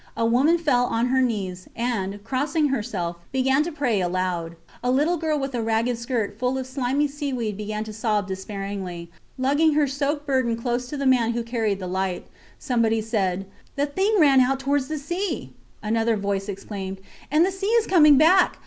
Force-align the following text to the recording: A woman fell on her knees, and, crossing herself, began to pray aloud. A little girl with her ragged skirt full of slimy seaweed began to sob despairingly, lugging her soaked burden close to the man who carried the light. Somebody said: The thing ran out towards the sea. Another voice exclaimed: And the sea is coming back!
A 0.17 0.25
woman 0.25 0.57
fell 0.57 0.85
on 0.85 1.09
her 1.09 1.21
knees, 1.21 1.67
and, 1.75 2.23
crossing 2.23 2.69
herself, 2.69 3.17
began 3.31 3.61
to 3.61 3.71
pray 3.71 4.01
aloud. 4.01 4.55
A 4.83 4.89
little 4.89 5.15
girl 5.17 5.37
with 5.37 5.53
her 5.53 5.61
ragged 5.61 5.95
skirt 5.95 6.39
full 6.39 6.57
of 6.57 6.65
slimy 6.65 7.07
seaweed 7.07 7.55
began 7.55 7.83
to 7.83 7.93
sob 7.93 8.27
despairingly, 8.27 9.11
lugging 9.37 9.73
her 9.73 9.85
soaked 9.85 10.25
burden 10.25 10.55
close 10.57 10.87
to 10.87 10.97
the 10.97 11.05
man 11.05 11.33
who 11.33 11.43
carried 11.43 11.77
the 11.77 11.85
light. 11.85 12.25
Somebody 12.57 12.99
said: 12.99 13.45
The 13.75 13.85
thing 13.85 14.15
ran 14.19 14.41
out 14.41 14.59
towards 14.59 14.87
the 14.87 14.97
sea. 14.97 15.51
Another 15.83 16.17
voice 16.17 16.49
exclaimed: 16.49 16.97
And 17.29 17.45
the 17.45 17.51
sea 17.51 17.67
is 17.67 17.85
coming 17.85 18.17
back! 18.17 18.57